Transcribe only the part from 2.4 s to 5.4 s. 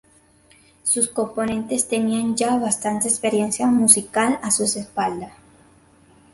bastante experiencia musical a sus espaldas.